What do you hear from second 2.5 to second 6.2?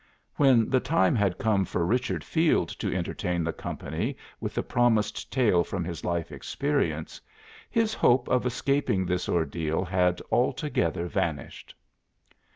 to entertain the company with the promised tale from his